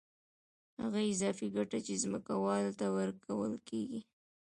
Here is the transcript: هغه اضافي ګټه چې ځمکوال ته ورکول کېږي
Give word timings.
هغه 0.81 0.99
اضافي 1.11 1.47
ګټه 1.55 1.79
چې 1.85 1.93
ځمکوال 2.03 2.65
ته 2.79 2.85
ورکول 2.97 3.53
کېږي 3.67 4.01